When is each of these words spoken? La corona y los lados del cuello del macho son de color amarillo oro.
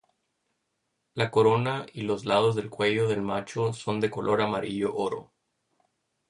La 1.13 1.29
corona 1.29 1.85
y 1.93 2.01
los 2.01 2.25
lados 2.25 2.55
del 2.55 2.71
cuello 2.71 3.07
del 3.07 3.21
macho 3.21 3.71
son 3.71 3.99
de 3.99 4.09
color 4.09 4.41
amarillo 4.41 4.95
oro. 4.95 5.31